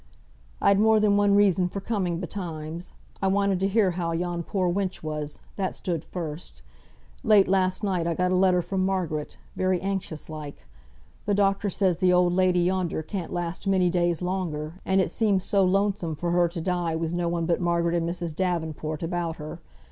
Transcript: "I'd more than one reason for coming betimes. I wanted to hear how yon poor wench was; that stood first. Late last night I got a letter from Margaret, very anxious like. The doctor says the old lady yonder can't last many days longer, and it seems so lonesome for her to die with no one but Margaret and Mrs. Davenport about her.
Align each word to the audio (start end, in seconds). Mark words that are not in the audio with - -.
"I'd 0.59 0.79
more 0.79 0.99
than 0.99 1.15
one 1.15 1.35
reason 1.35 1.69
for 1.69 1.79
coming 1.79 2.19
betimes. 2.19 2.93
I 3.21 3.27
wanted 3.27 3.59
to 3.59 3.67
hear 3.67 3.91
how 3.91 4.13
yon 4.13 4.41
poor 4.41 4.67
wench 4.67 5.03
was; 5.03 5.39
that 5.57 5.75
stood 5.75 6.03
first. 6.03 6.63
Late 7.23 7.47
last 7.47 7.83
night 7.83 8.07
I 8.07 8.15
got 8.15 8.31
a 8.31 8.35
letter 8.35 8.63
from 8.63 8.83
Margaret, 8.83 9.37
very 9.55 9.79
anxious 9.79 10.27
like. 10.27 10.65
The 11.27 11.35
doctor 11.35 11.69
says 11.69 11.99
the 11.99 12.11
old 12.13 12.33
lady 12.33 12.61
yonder 12.61 13.03
can't 13.03 13.31
last 13.31 13.67
many 13.67 13.91
days 13.91 14.23
longer, 14.23 14.79
and 14.87 14.99
it 14.99 15.11
seems 15.11 15.43
so 15.43 15.63
lonesome 15.63 16.15
for 16.15 16.31
her 16.31 16.47
to 16.47 16.61
die 16.61 16.95
with 16.95 17.13
no 17.13 17.29
one 17.29 17.45
but 17.45 17.61
Margaret 17.61 17.93
and 17.93 18.09
Mrs. 18.09 18.35
Davenport 18.35 19.03
about 19.03 19.35
her. 19.35 19.59